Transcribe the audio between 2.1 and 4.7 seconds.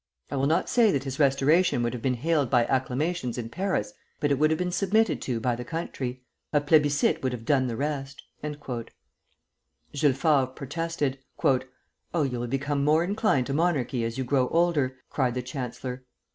hailed by acclamations in Paris, but it would have